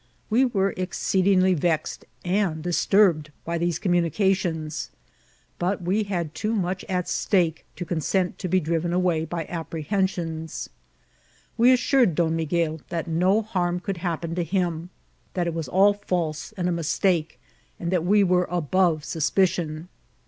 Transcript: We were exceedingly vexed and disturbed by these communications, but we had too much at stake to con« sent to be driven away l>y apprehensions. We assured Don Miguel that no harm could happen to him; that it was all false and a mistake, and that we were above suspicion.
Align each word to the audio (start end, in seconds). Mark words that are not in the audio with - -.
We 0.31 0.45
were 0.45 0.71
exceedingly 0.77 1.53
vexed 1.53 2.05
and 2.25 2.63
disturbed 2.63 3.31
by 3.45 3.59
these 3.59 3.77
communications, 3.77 4.89
but 5.59 5.83
we 5.83 6.05
had 6.05 6.33
too 6.33 6.55
much 6.55 6.83
at 6.85 7.07
stake 7.07 7.65
to 7.75 7.85
con« 7.85 8.01
sent 8.01 8.39
to 8.39 8.47
be 8.47 8.59
driven 8.59 8.93
away 8.93 9.27
l>y 9.29 9.45
apprehensions. 9.47 10.69
We 11.55 11.71
assured 11.71 12.15
Don 12.15 12.35
Miguel 12.35 12.81
that 12.89 13.07
no 13.07 13.43
harm 13.43 13.79
could 13.79 13.97
happen 13.97 14.33
to 14.33 14.43
him; 14.43 14.89
that 15.35 15.45
it 15.45 15.53
was 15.53 15.67
all 15.67 15.93
false 15.93 16.51
and 16.53 16.67
a 16.67 16.71
mistake, 16.71 17.39
and 17.79 17.91
that 17.91 18.03
we 18.03 18.23
were 18.23 18.47
above 18.49 19.05
suspicion. 19.05 19.87